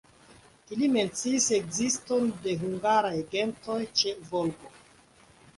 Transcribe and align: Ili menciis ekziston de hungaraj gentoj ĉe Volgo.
Ili 0.77 0.87
menciis 0.93 1.49
ekziston 1.57 2.25
de 2.47 2.57
hungaraj 2.63 3.15
gentoj 3.37 3.79
ĉe 4.01 4.15
Volgo. 4.33 4.77